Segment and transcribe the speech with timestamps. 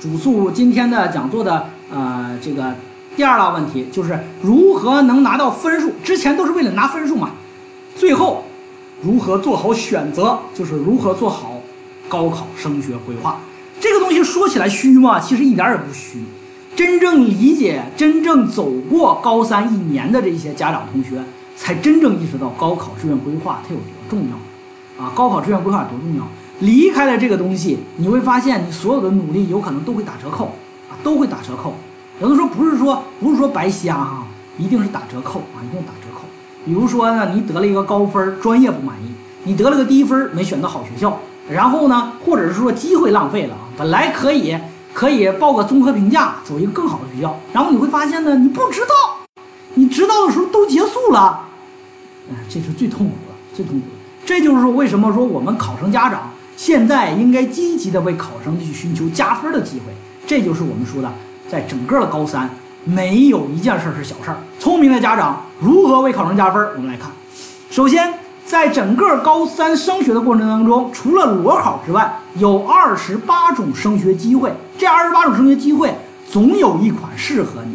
[0.00, 2.74] 主诉今天的讲座的呃这个
[3.16, 5.92] 第二大问题，就是如何能拿到分数？
[6.04, 7.32] 之前都是为了拿分数嘛，
[7.96, 8.44] 最后
[9.02, 10.38] 如何做好选择？
[10.54, 11.60] 就是如何做好
[12.08, 13.40] 高考升学规划。
[13.80, 15.18] 这个东西说起来虚吗？
[15.18, 16.22] 其实一点也不虚。
[16.76, 21.20] 真正理解、真正走过高三一年的这些家长同学，
[21.56, 25.10] 才真正意识到高考志愿规划它有多重要啊！
[25.12, 26.22] 高考志愿规划多重要！
[26.60, 30.46] 离开了这个东西，你会发现你所有的努力有可能都会打折扣
[30.90, 31.74] 啊，都会打折扣。
[32.20, 34.26] 有的时候不是说不是说白瞎哈，
[34.58, 36.22] 一定是打折扣啊，一定打折扣。
[36.64, 39.08] 比如说呢，你得了一个高分，专业不满意；
[39.44, 41.20] 你得了个低分，没选到好学校。
[41.48, 44.56] 然后呢，或者是说机会浪费了啊，本来可以。
[44.94, 47.38] 可以报个综合评价，走一个更好的学校。
[47.52, 49.42] 然后你会发现呢，你不知道，
[49.74, 51.46] 你知道的时候都结束了，
[52.28, 53.92] 哎，这是最痛苦的，最痛苦的。
[54.26, 59.94] 这就是说，为什么说我们考生家长现在应该积极的为考生去寻求加分的机会。
[60.26, 61.08] 这就是我们说的，
[61.48, 62.50] 在整个的高三，
[62.84, 64.38] 没有一件事是小事儿。
[64.58, 66.60] 聪明的家长如何为考生加分？
[66.74, 67.12] 我们来看，
[67.70, 68.12] 首先。
[68.44, 74.50] 在整个高三升学的过程当中，除了裸考之外，有二十八种升学机会。
[74.78, 75.94] 这二十八种升学机会，
[76.26, 77.74] 总有一款适合你。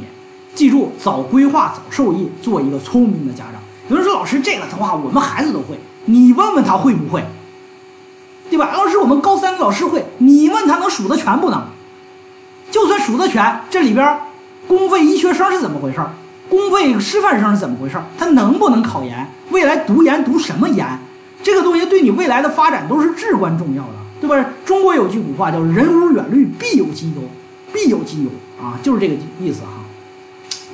[0.55, 3.61] 记住，早规划早受益，做一个聪明的家长。
[3.87, 7.23] 有人说，老师这个的话，我们孩子都会，你问问他会不会，
[8.53, 8.71] 对吧？
[8.71, 11.59] 要是，我们高三的老师会，你问他能数得全不能？
[12.69, 14.19] 就算数得全，这里边
[14.67, 15.99] 公费医学生是怎么回事？
[16.51, 17.97] 公费师范生是怎么回事？
[18.15, 19.27] 他能不能考研？
[19.49, 20.87] 未来读研读什么研？
[21.41, 24.49] 这个东西对你未来的发展都是至关重要的，对吧？
[24.63, 27.21] 中国有句古话叫“人无远虑，必有近忧”，
[27.73, 28.29] 必有近忧
[28.61, 29.81] 啊，就是这个意思哈。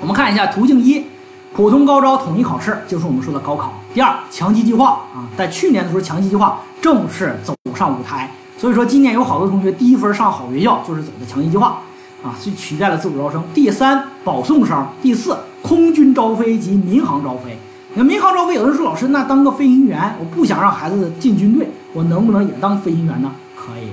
[0.01, 1.05] 我们看一下途径一，
[1.53, 3.78] 普通高招统一考试，就是我们说的高考。
[3.93, 11.81] 第二，强基计划啊，在去年的时候，强基计划正式走上舞台，所以说今年有好多同学第一分上好学校就是走的强基计划
[12.23, 13.43] 啊，去取代了自主招生。
[13.53, 14.87] 第三，保送生。
[15.01, 15.37] 第四。
[15.61, 17.59] 空军招飞及民航招飞，
[17.93, 23.29] 那民航招飞，有人说老师，那当个飞行员，我不想让孩子进军队，我能不能也当飞行员呢？
[23.57, 23.89] 可以，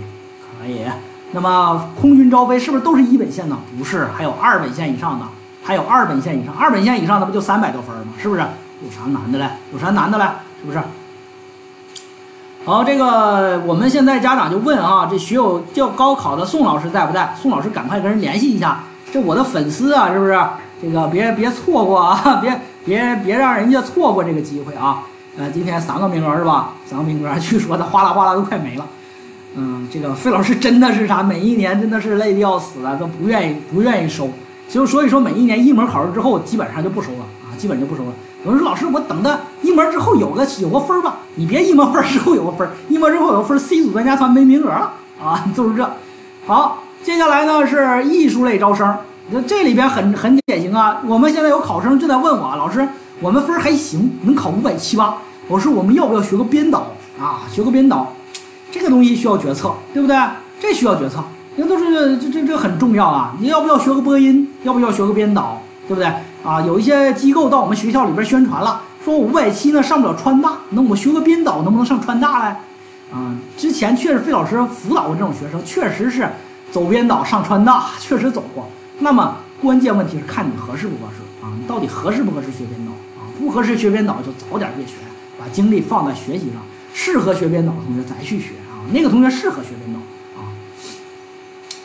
[0.60, 0.86] 可以。
[1.32, 3.58] 那么空军招飞是不是都是一本线呢？
[3.76, 5.26] 不是，还有二本线以上的，
[5.64, 8.12] 还有二本线以上，二本线以上的不就三百多分吗？
[8.16, 8.44] 是不是？
[8.84, 9.48] 有啥难的嘞？
[9.72, 10.24] 有啥难的嘞？
[10.60, 10.80] 是不是？
[12.64, 17.34] 好，这个我们现在家长就问啊，这学友叫高考的宋老师在不在？
[17.40, 18.80] 宋老师赶快跟人联系一下，
[19.12, 20.38] 这我的粉丝啊，是不是？
[20.82, 22.38] 这个别别错过啊！
[22.42, 25.02] 别别别让人家错过这个机会啊！
[25.38, 26.74] 呃，今天三个名额是吧？
[26.84, 28.86] 三个名额，据说他哗啦哗啦都快没了。
[29.54, 31.22] 嗯，这个费老师真的是啥？
[31.22, 34.28] 每一年真的是累得要死了，都不愿意不愿意收。
[34.68, 37.24] 就所以说，每一年一门考试之后，基本上就不收了，
[37.56, 38.12] 基本就不收了。
[38.44, 41.16] 有人说老师，我等的一模之后有个有个分吧？
[41.34, 45.44] 你别一模分之后有个分，一模之后有个分，C 组专家团没名额了啊！
[45.56, 45.90] 就是这。
[46.46, 48.94] 好，接下来呢是艺术类招生。
[49.30, 51.02] 那这里边很很典型啊！
[51.04, 52.86] 我们现在有考生正在问我，老师，
[53.20, 55.16] 我们分还行，能考五百七八。
[55.48, 56.86] 我说我们要不要学个编导
[57.18, 57.42] 啊？
[57.50, 58.12] 学个编导，
[58.70, 60.16] 这个东西需要决策，对不对？
[60.60, 61.18] 这需要决策，
[61.56, 63.34] 那都是这这这很重要啊！
[63.40, 64.48] 你要不要学个播音？
[64.62, 65.60] 要不要学个编导？
[65.88, 66.10] 对不对？
[66.46, 72.54] 啊，有一些机构到我们学校里边宣传了，说五百七呢上不了川大，那我学个编导能不能上川大嘞？
[73.12, 76.28] 啊，之前确实费老师辅导过这种学生，确实是
[76.70, 78.68] 走编导上川大，确实走过。
[79.00, 81.50] 那么关键问题是看你合适不合适啊？
[81.60, 83.26] 你到底合适不合适学编导啊？
[83.40, 84.92] 不合适学编导就早点别学，
[85.36, 86.62] 把精力放在学习上。
[86.94, 88.86] 适合学编导的同学再去学啊。
[88.92, 90.46] 那个同学适合学编导啊。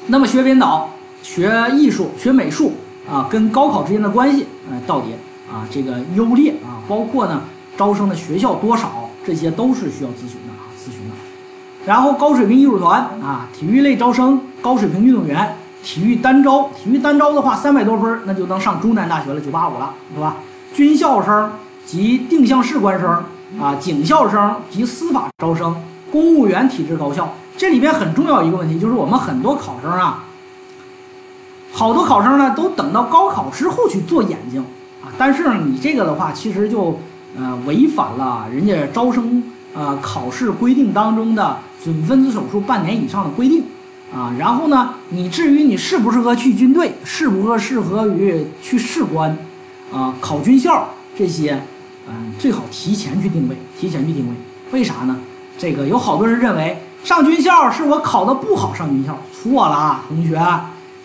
[0.05, 0.88] 那么学编导、
[1.23, 2.75] 学艺术、学美术
[3.11, 5.07] 啊，跟高考之间的关系，呃，到底
[5.51, 7.41] 啊这个优劣啊，包括呢
[7.75, 11.16] 招生的学校多少，这些都是需要咨询的啊，咨询的。
[11.85, 15.55] 然后高水平艺术团啊，体育类招生，高水平运动员。
[15.83, 20.35] 体育单招，体育单招的话，三百多分那就能上中南大学了，九八五了，是吧？
[20.75, 21.51] 军校生
[21.83, 23.09] 及定向士官生
[23.59, 25.75] 啊，警校生及司法招生，
[26.11, 27.27] 公务员体制高校，
[27.57, 30.23] 这里边很重要一个问题，就是我们很多考生啊，
[31.81, 34.63] 好多考生呢都等到高考之后去做眼睛
[35.04, 37.00] 啊，但是你这个的话，其实就
[37.36, 39.42] 呃违反了人家招生
[39.74, 43.63] 呃考试规定当中的准分子手术半年以上的规定。
[44.13, 44.94] 啊，然后呢？
[45.10, 49.36] 你至于你适不适合去军队，适不合适合于去士官，
[49.92, 50.88] 啊，考军校
[51.18, 51.60] 这些，
[52.07, 54.34] 嗯，最好提前去定位，提前去定位。
[54.72, 55.18] 为啥呢？
[55.57, 60.38] 这个有好多人认为上军校是我考的不好上军校，错了啊，同学，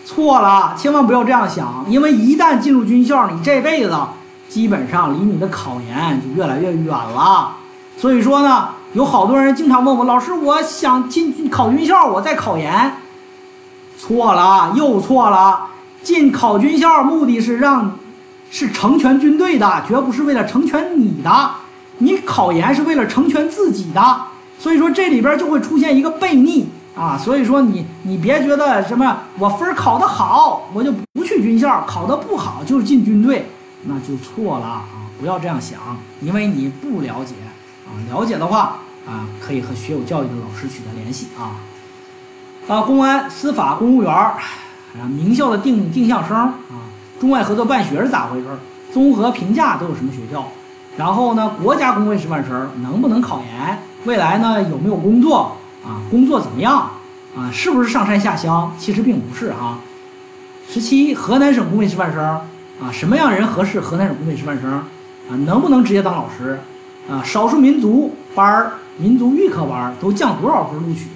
[0.07, 3.93] 错了，千万不要这样想，因为一旦进入军校，你这辈子
[4.47, 7.57] 基本上离你的考研就越来越远了。
[7.97, 8.69] 所以说呢。
[8.93, 12.93] 有好多人经常问我，老师，我想进考军校，我再考研，
[13.97, 15.67] 错了，又错了。
[16.01, 17.99] 进考军校目的是让，
[18.49, 21.51] 是成全军队的，绝不是为了成全你的。
[21.97, 24.21] 你考研是为了成全自己的，
[24.57, 27.17] 所以说这里边就会出现一个悖逆啊。
[27.17, 33.45] 所以说你你别觉得什么我分考得好，我就不去军校；考得不好就是进军队，
[33.83, 34.85] 那就错了啊！
[35.19, 35.79] 不要这样想，
[36.21, 37.35] 因为你不了解
[37.85, 37.89] 啊。
[38.11, 41.55] 了解的话啊，可以和学有教育的老师取得联系啊。
[42.67, 44.37] 啊，公安、司法、公务员，啊，
[45.07, 46.83] 名校的定定向生啊，
[47.19, 48.45] 中外合作办学是咋回事？
[48.93, 50.45] 综合评价都有什么学校？
[50.97, 53.77] 然后呢，国家工位师范生，能不能考研？
[54.05, 55.55] 未来呢，有没有工作？
[55.85, 56.89] 啊，工作怎么样？
[57.35, 58.71] 啊，是不是上山下乡？
[58.77, 59.77] 其实并不是哈。
[60.69, 64.85] 十七，河南省工位是万生啊，什么样人合适河南省工位是万生啊？
[65.45, 66.59] 能不能直接当老师？
[67.09, 71.07] 啊，少数民族班儿、民族预科班儿都降多少分录取？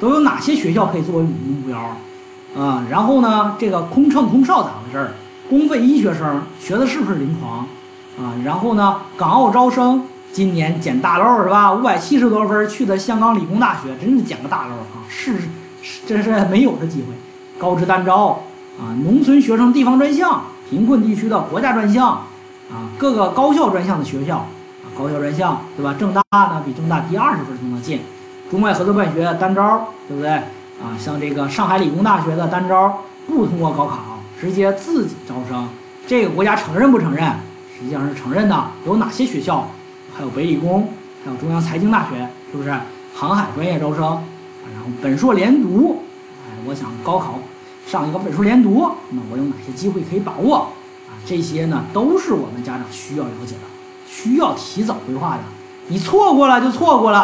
[0.00, 2.62] 都有哪些学校可以作为你的目标？
[2.62, 5.12] 啊，然后呢，这个空乘空少咋回事儿？
[5.48, 7.58] 公费医学生学的是不是临床？
[8.18, 10.04] 啊，然后呢，港澳招生
[10.36, 11.72] 今年捡大漏是吧？
[11.72, 15.00] 五百七十多分去的香港理工大学，真是捡个大漏啊！
[15.08, 15.34] 是，
[16.06, 17.06] 这是没有的机会。
[17.58, 18.42] 高职单招
[18.78, 22.08] 啊，农村学生地方专项，贫困地区的国家专项
[22.70, 25.96] 啊，各个高校专项的学校啊，高校专项对吧？
[25.98, 28.02] 郑大呢比郑大低二十分都能进。
[28.50, 30.92] 中外合作办学单招，对不对啊？
[30.98, 35.66] 像这个上海理工大学的单招不通过高考，直接自己招生，
[36.06, 37.24] 这个国家承认不承认？
[37.78, 38.66] 实际上是承认的。
[38.84, 39.66] 有哪些学校？
[40.16, 40.88] 还有北理工，
[41.22, 42.74] 还有中央财经大学，是不是？
[43.14, 46.02] 航海专业招生，然后本硕连读，
[46.46, 47.38] 哎，我想高考
[47.86, 50.56] 上一个本硕连读，那我有哪些机会可以把握？
[51.06, 53.60] 啊，这些呢都是我们家长需要了解的，
[54.06, 55.42] 需要提早规划的。
[55.88, 57.18] 你错过了就错过了。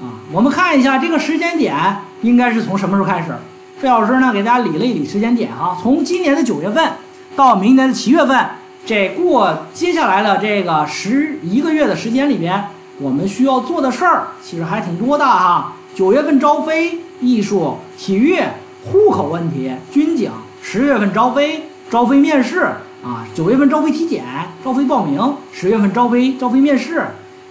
[0.00, 1.74] 啊，我们看一下这个时间点
[2.22, 3.34] 应该是从什么时候开始？
[3.80, 6.92] 费老师呢给大家理了一理时间点哈，从今年的九月份
[7.34, 8.44] 到明年的七月份，
[8.88, 12.64] 这过接下来的这个十一个月的时间里边，
[12.98, 15.74] 我们需要做的事儿其实还挺多的哈。
[15.94, 18.40] 九月份招飞艺术、体育、
[18.86, 20.30] 户口问题、军警；
[20.62, 22.60] 十月份招飞招飞面试
[23.04, 24.24] 啊，九月份招飞体检、
[24.64, 27.04] 招飞报名，十月份招飞招飞面试。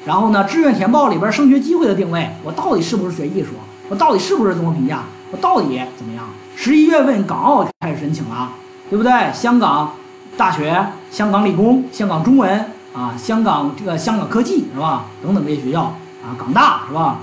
[0.05, 3.49] 然后呢，志愿填报里边升学机会的定位，我到底是不是学艺术？
[3.89, 5.03] 我到底是不是综合评价？
[5.29, 6.27] 我到底怎么样？
[6.55, 8.49] 十一月份港澳开始申请了，
[8.89, 9.11] 对不对？
[9.35, 9.93] 香港
[10.37, 15.05] 大学、香港理工、香港中文啊，香港这个香港科技是吧？
[15.21, 17.17] 等等这些学校啊，港大是吧？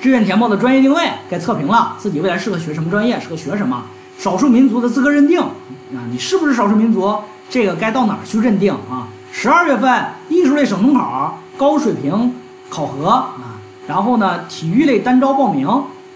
[0.00, 3.18] 志愿填报的专业定位该测评了，自己未来适合学什么专业？
[3.18, 3.82] 适合学什么？
[4.16, 7.14] 少数民族的资格认定啊，你是不是少数民族？
[7.50, 9.08] 这个该到哪儿去认定啊？
[9.32, 11.38] 十二月份艺术类省统考。
[11.56, 12.32] 高水平
[12.70, 13.58] 考核啊，
[13.88, 15.68] 然后呢，体育类单招报名，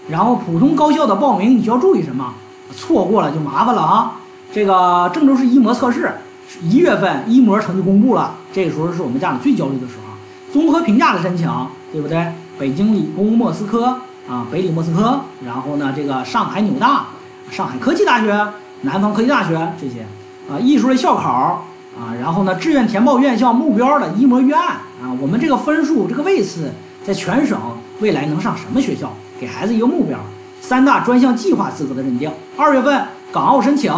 [0.07, 2.33] 然后普通高校的报名你需要注意什么？
[2.73, 4.21] 错过了就麻烦了啊！
[4.53, 6.13] 这个郑州市一模测试，
[6.61, 10.13] 一月份一模成绩公布了，这个时候是我们家长最焦虑的时候。
[10.51, 11.49] 综合评价的申请，
[11.91, 12.31] 对不对？
[12.59, 13.97] 北京理工莫斯科
[14.29, 17.07] 啊，北理莫斯科，然后呢，这个上海纽大、
[17.49, 18.47] 上海科技大学、
[18.81, 20.05] 南方科技大学这些
[20.47, 21.65] 啊，艺术类校考。
[21.97, 24.67] 啊，然后呢，志愿填报院校目标的一模预案
[25.01, 26.71] 啊，我们这个分数这个位次
[27.03, 27.59] 在全省
[27.99, 29.11] 未来能上什么学校？
[29.39, 30.19] 给孩子一个目标。
[30.61, 32.31] 三大专项计划资格的认定。
[32.55, 33.91] 二月份港澳申请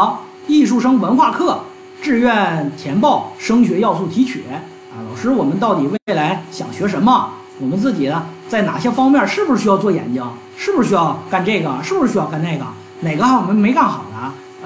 [0.48, 1.60] 艺术生文化课
[2.02, 7.30] 志愿填报升学要素提取啊，老师，我们到底未来想学什么？
[7.60, 10.24] 我们自己呢，在哪些方面是不是需要做研究？
[10.58, 11.82] 是不是需要干这个？
[11.84, 12.66] 是不是需要干那个？
[13.02, 14.18] 哪个我们没干好的？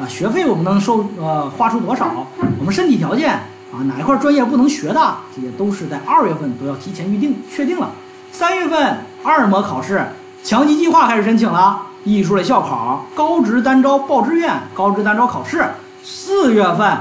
[0.01, 2.27] 啊，学费我们能收呃花出多少？
[2.59, 3.31] 我们身体条件
[3.71, 7.91] 啊，哪一块专业不能学的，这些都是在二月份都要提前预定确定了。
[8.31, 10.05] 三月份二模考试
[10.43, 15.63] 强基计划开始申请了，艺术类校考高职单招报志愿，高职单招考试。
[16.01, 16.97] 四月份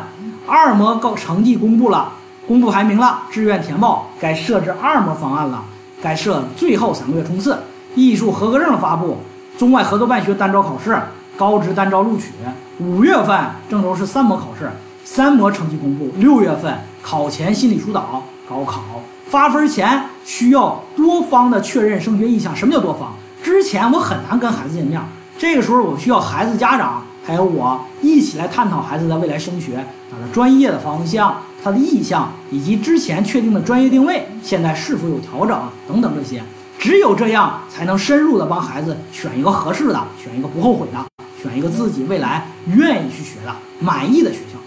[0.47, 2.13] 二模高成绩公布了，
[2.47, 5.63] 公布排名了，志愿填报该设置二模方案了，
[6.03, 7.57] 该设最后三个月冲刺。
[7.95, 9.17] 艺术合格证发布，
[9.57, 11.01] 中外合作办学单招考试，
[11.37, 12.33] 高职单招录取。
[12.79, 13.39] 五月份
[13.69, 14.71] 郑州市三模考试，
[15.05, 16.11] 三模成绩公布。
[16.17, 18.83] 六月份考前心理疏导，高考
[19.29, 22.55] 发分前需要多方的确认升学意向。
[22.55, 23.15] 什么叫多方？
[23.49, 25.01] 之前我很难跟孩子见面，
[25.39, 36.43] 这个时候我需要孩子家长还有我一起来探讨孩子的未来升学他的专业的方向、他的意向以及之前确定的专业定位，现在是否有调整等等这些。
[36.79, 40.99] 只有这样才能深入的帮孩子选一个合适的，选一个不后悔的。
[41.43, 44.59] 选一个自己未来愿意去学的、满意的学校。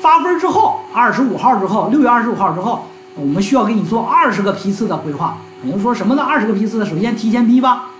[0.00, 5.38] 发分之后，二十五号之后，六月二十五号之后，我们需要给你做二十个批次的规划。
[5.64, 6.22] 也就是说什么呢？
[6.22, 7.91] 二十个批次的，首先提前批吧，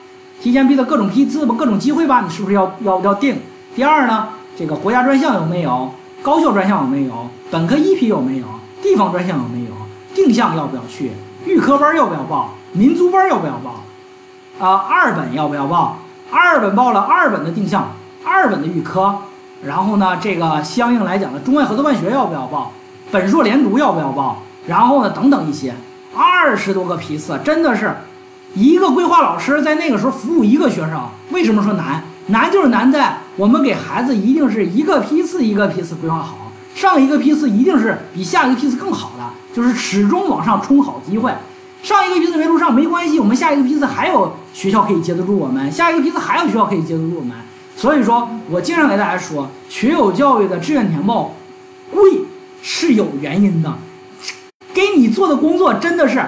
[0.42, 3.40] 提前批的各种批次吧，各种机会吧，你是不是要要要定？
[3.76, 5.88] 第二呢，这个国家专项有没有？
[6.20, 7.28] 高校专项有没有？
[7.48, 8.46] 本科一批有没有？
[8.82, 9.70] 地方专项有没有？
[10.16, 11.12] 定向要不要去？
[11.46, 12.54] 预科班要不要报？
[12.72, 14.66] 民族班要不要报？
[14.66, 15.98] 啊，二本要不要报？
[16.32, 17.92] 二本报了，二本的定向，
[18.24, 19.14] 二本的预科，
[19.64, 22.72] 然后呢，这个相应来讲的中外合作办学要不要报？
[23.12, 24.42] 本硕连读要不要报？
[24.66, 25.72] 然后呢，等等一些，
[26.16, 27.94] 二十多个批次，真的是
[28.54, 31.08] 一个规划老师在那个时候服务一个学生。
[31.30, 32.02] 为什么说难？
[32.26, 41.32] 难就是难在我们给孩子一定是一个批次一个批次规划好，上一个批次一定是比下一个批次更好的，就是始终往上冲好机会。
[41.82, 47.36] 上一个批次没录上没关系，我们下一个批次还有学校可以接得住我们，下一个批次还有学校可以接得住我们。
[47.76, 51.34] 所以说我经常给大家说，学有教育的志愿填报
[51.90, 52.20] 贵
[52.62, 53.74] 是有原因的，
[54.72, 56.24] 给你做的工作真的是，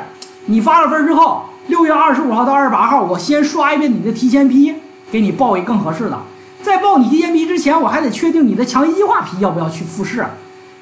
[0.47, 4.75] 你发了分之后，六月二十五号到二十八号，我先刷一遍你的提前批，
[5.11, 6.19] 给你报一个更合适的。
[6.63, 10.27] 在报你提前批之前，我还得确定你的强一计划批要不要去复试。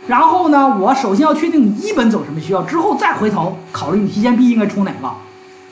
[0.08, 5.08] 然后呢，我首先要确定你一本走什么学校，之后再回头考虑你提前批应该冲哪个。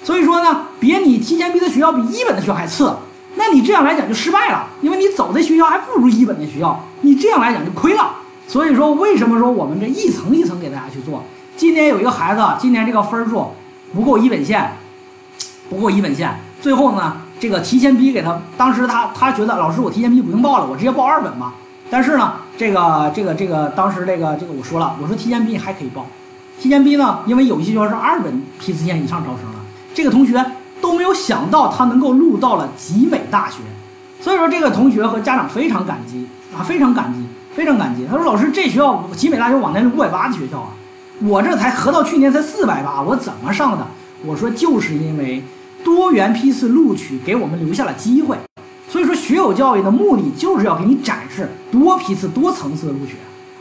[0.04, 2.94] 所以说呢，别你提前批的学校比一本的学校还次，
[3.34, 8.12] 那你这样来讲就失败了，因为你走的学校还不如一本的学校，你这样来讲就亏了。
[8.46, 11.24] 所以说，为什么说我们这一层一层给大家去做？
[11.56, 13.48] 今年有一个孩子，今年这个分数
[13.92, 14.72] 不够一本线，
[15.70, 21.54] 不够一本线，最后呢，这个提前批给他，当时他他觉得老师我提前批不用报了，我直接报二本吧。
[21.88, 26.04] 但是呢，这个这个这个当时这个这个我说了，我说提前批还可以报，
[26.60, 29.60] 提前批呢，因为有一些学校是二本批次线以上招生了，
[29.94, 30.44] 这个同学
[30.80, 33.58] 都没有想到他能够录到了集美大学，
[34.20, 37.24] 所以说这个同学和家长非常感激啊，非常感激，
[37.54, 38.04] 非常感激。
[38.10, 40.70] 他说老师这学校集美大学往年是五百八的学校啊，
[41.20, 43.86] 我这才合到去年才四百八，我怎么上的？
[44.22, 45.42] 我说就是因为
[45.84, 48.36] 多元批次录取给我们留下了机会。
[48.88, 53.14] 所以说，学有教育的目的就是要给你展示多批次、多层次的录取，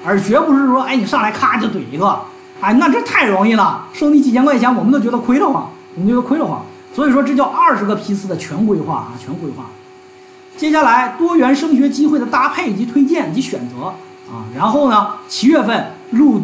[0.04, 2.20] 而绝不是说，哎，你上来咔就怼一个，
[2.60, 6.66] 哎，那这太容易了，收你几千块钱，我们都觉得亏得慌，我们觉得亏得慌。
[6.96, 9.66] 所以说，这叫二十个批次的全规划啊，全规划。
[10.58, 13.86] 接下来，多元升学机会的搭配以及推荐以及选择
[14.34, 16.42] 啊，然后呢，七月份录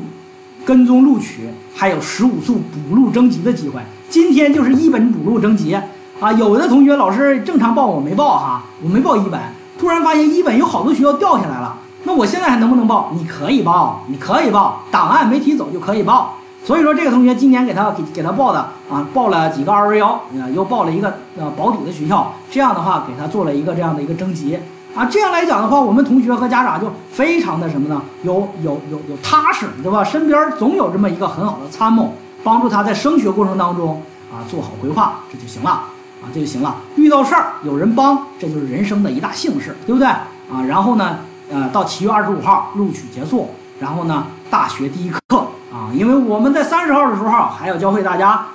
[0.63, 3.81] 跟踪录取，还有十五处补录征集的机会。
[4.09, 5.77] 今天就是一本补录征集。
[6.19, 9.37] 啊，有的同学老师正常报我没报哈，我没报一本，
[9.77, 13.11] 突然发现一本有好多学校掉下来了，那我现在还能不能报？
[13.13, 16.35] 你可以报，你可以报，档案没提走就可以报。
[16.63, 18.59] 所以说这个同学今年给他给给他报的
[18.89, 24.57] 啊，报了几个二幺幺，又报了一个呃保底的学校，这样的话给他做了一个这样的一个征集
[24.95, 28.01] 啊，这样来讲的话，我们同学和家长就非常的什么呢？
[28.23, 30.01] 有有有有踏实，对吧？
[30.01, 32.13] 身边总有这么一个很好的参谋，
[32.45, 33.99] 帮助他在升学过程当中
[34.31, 35.71] 啊做好规划，这就行了。
[36.23, 36.75] 啊，这就行了。
[36.95, 40.07] 遇到事儿有人帮，这就是人生的一大幸事，对不对？
[40.07, 41.17] 啊，然后呢，
[41.51, 43.49] 呃，到七月二十五号录取结束，
[43.79, 45.19] 然后呢，大学第一课
[45.73, 48.47] 啊，因为我们在三十号的时候还要教会大家啊，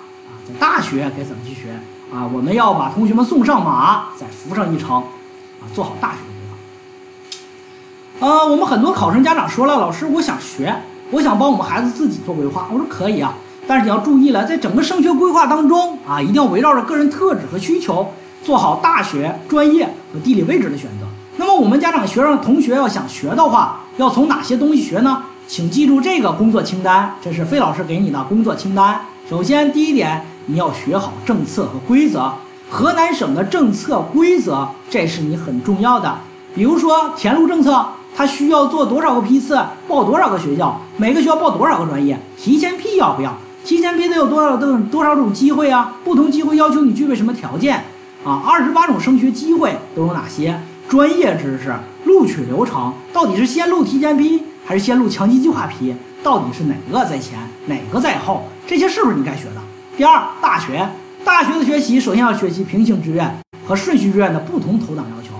[0.49, 1.73] 在大学该怎么去学
[2.13, 8.27] 啊，我们要把同学们送上马，再扶上一程，啊，做好大学的规划。
[8.27, 10.75] 呃，我们很多考生家长说了，老师，我想学，
[11.11, 12.67] 我想帮我们孩子自己做规划。
[12.73, 13.35] 我说可以啊。
[13.71, 18.05] 但是你要注意了，在整个升学规划当中啊，一定要围绕着个人特质和需求，
[18.43, 21.07] 做好大学、专业和地理位置的选择。
[21.37, 25.23] 那么我们家长、学生、同学要想学的话，要从哪些东西学呢？
[25.47, 29.01] 请记住这个工作清单，这是费老师给你的工作清单。
[29.29, 32.29] 首先，第一点，你要学好政策和规则。
[32.69, 36.19] 河南省的政策规则，这是你很重要的。
[36.57, 37.87] 比如说填录政策。
[38.13, 43.33] 它需要做多少个批次，报多少个学校，每个学校报多少个专业，提前批要不要？
[43.65, 45.97] 提前批得有多少种多少种机会啊？
[46.03, 47.85] 不同机会要求你具备什么条件
[48.25, 48.43] 啊？
[48.47, 50.61] 二十八种升学机会都有哪些？
[50.89, 51.73] 专业知识、
[52.05, 55.95] 录取流程到底是先录提前批还是先录强基计划批？
[56.23, 58.45] 到底是哪个在前，哪个在后？
[58.67, 59.61] 这些是不是你该学的？
[59.97, 60.89] 第二，大学，
[61.25, 63.33] 大学的学习首先要学习平行志愿
[63.67, 65.31] 和顺序志愿的不同投档要求。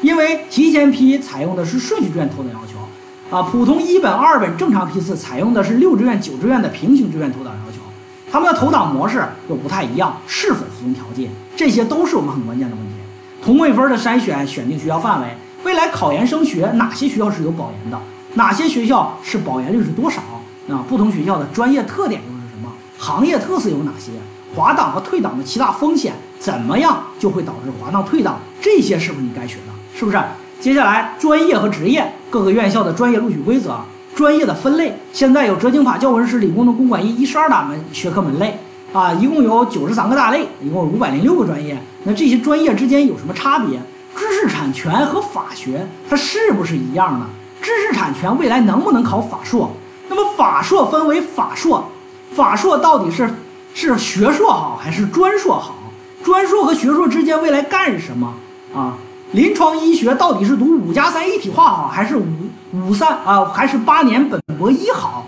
[0.00, 7.52] 因为提前批采用的是顺序志愿投档要求，啊，普通一本、二本正常批次采用的是六志愿、九志愿的平行志愿投档，
[8.30, 12.92] 他们的投档模式又不太一样，是否服从条件，这些都是我们很关键的问题。
[13.42, 17.98] 同位分的筛选、选定学校范围，未来考研升学哪些学校是有保研的，
[18.34, 20.20] 哪些学校是保研率是多少？
[20.68, 22.70] 啊，不同学校的专业特点又是什么？
[22.98, 24.12] 行业特色有哪些？
[24.54, 28.38] 滑档和退档的七大风险怎么样就会导致滑档退档？
[28.60, 29.72] 这些是不是你该学的？
[29.98, 30.18] 是不是？
[30.60, 33.80] 接下来专业和职业各个院校的专业录取规则、
[34.20, 38.54] 专业的分类，现在有浙经法教文史理工农公管一一十二大门学科门类，
[38.92, 41.82] 啊，一共有九十三个大类，一共五百零六个专业。
[42.02, 43.80] 那这些专业之间有什么差别？
[44.14, 47.24] 知识产权和法学它是不是一样的？
[47.62, 49.74] 知识产权未来能不能考法硕？
[50.10, 51.82] 那么法硕分为法硕，
[52.34, 53.26] 法硕到底是
[53.72, 55.76] 是学硕好还是专硕好？
[56.22, 58.34] 专硕和学硕之间未来干什么
[58.74, 58.98] 啊？
[59.32, 62.26] 临床医学到底是读五加三一体化好，还是五
[62.72, 65.26] 五三啊，还是八年本博一好？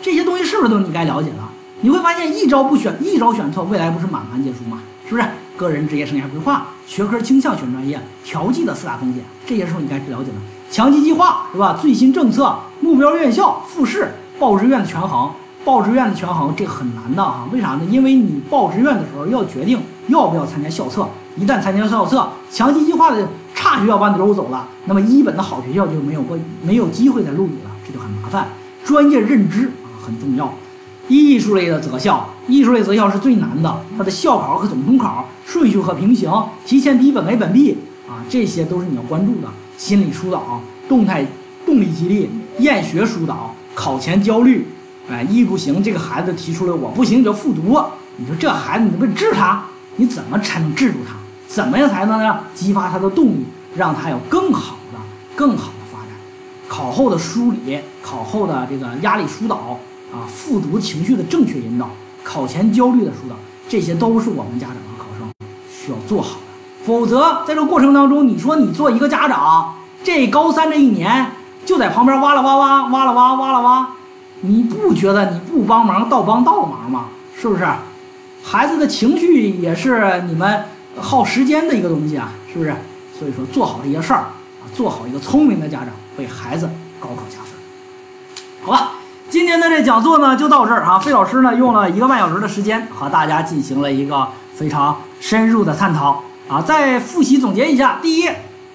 [0.00, 1.50] 这些东西是不是都你该了解了？
[1.80, 4.78] 你会发现一招不选，一招选错，未来不是满盘皆输吗？
[5.08, 5.26] 是不是？
[5.56, 10.36] 个人职业生涯规划、学科倾向选专业、调剂的四大风险，这些时候你该了解了。
[10.70, 11.76] 强基计划是吧？
[11.80, 15.30] 最新政策、目标院校、复试、报志愿的权衡，
[15.64, 17.48] 报志愿的权衡这很难的啊？
[17.52, 17.80] 为啥呢？
[17.90, 28.48] 因为你报志愿的时候要决定要不要参加校测，一旦参加校测，强基计划的差学校把你搂走了，那么一本的好学校就没有过没有机会再录你了，这就很麻烦。
[28.84, 30.52] 专业认知啊很重要。
[31.08, 36.32] 艺术类的择校，艺术类择校是最难的，它的校考和总统考顺序和平行，
[36.64, 37.78] 提前批本 A 本 B
[38.08, 39.48] 啊，这些都是你要关注的。
[39.76, 41.24] 心理疏导、动态
[41.64, 44.66] 动力激励、厌学疏导、考前焦虑，
[45.08, 47.78] 哎，一不行，这个孩子提出来我不行你就复读，
[48.16, 49.64] 你说这孩子你不治他，
[49.96, 51.14] 你怎么才能治住他？
[51.46, 52.40] 怎么样才能呢？
[52.54, 54.98] 激发他的动力，让他有更好的、
[55.34, 56.08] 更好的发展？
[56.68, 59.78] 考后的梳理，考后的这个压力疏导。
[60.12, 61.90] 啊，复读情绪的正确引导，
[62.22, 63.34] 考前焦虑的疏导，
[63.68, 65.28] 这些都是我们家长和考生
[65.68, 66.86] 需要做好的。
[66.86, 69.74] 否则，在这过程当中，你说你做一个家长，
[70.04, 71.26] 这高三这一年
[71.64, 73.88] 就在旁边哇啦哇哇哇啦哇哇啦哇，
[74.42, 77.06] 你不觉得你不帮忙倒帮倒忙吗？
[77.36, 77.66] 是不是？
[78.44, 80.64] 孩子的情绪也是你们
[81.00, 82.74] 耗时间的一个东西啊，是不是？
[83.18, 85.88] 所以说，做好这些事儿啊，做好一个聪明的家长，
[86.18, 86.68] 为孩子
[87.00, 87.52] 高考加分，
[88.62, 88.92] 好吧？
[89.28, 96.62] 今天的这讲座呢就到这儿啊，费老师呢用了一个半小时的时间和大家进行了一个非常深入的探讨啊。
[96.62, 98.28] 再复习总结一下：第一，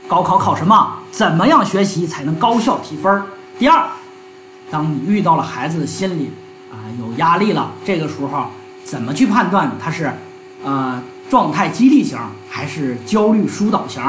[0.07, 0.97] 高考考什么？
[1.11, 3.23] 怎么样学习才能高效提分？
[3.59, 3.85] 第二，
[4.69, 6.31] 当你遇到了孩子的心理
[6.71, 8.45] 啊有压力了，这个时候
[8.83, 10.11] 怎么去判断他是
[10.63, 14.03] 呃状态激励型还是焦虑疏导型？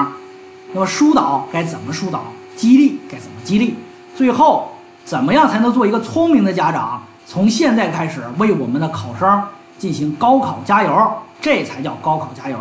[0.73, 2.25] 那么疏导该怎么疏导？
[2.57, 3.77] 激励该怎么激励？
[4.17, 4.69] 最后。
[5.05, 7.03] 怎么样才能做一个聪明的家长？
[7.27, 9.43] 从现在开始为我们的考生
[9.77, 12.57] 进行高考加油，这才叫高考加油，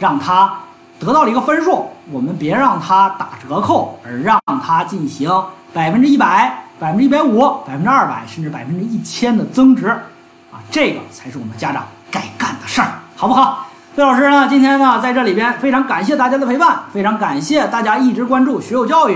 [0.00, 0.52] 让他
[0.98, 1.88] 得到了一个分数。
[2.10, 5.30] 我们别让他打折扣，而让他进行
[5.72, 9.86] 百分之一百、百分之一百五、百分之二百，甚至百分之一千的增值。
[9.86, 13.68] 啊，这个才是我们家长该干的事儿，好不好？
[13.94, 19.12] 费老师呢，今天呢在这里边非常感谢大家的陪伴，非常感谢大家一直关注学友教育。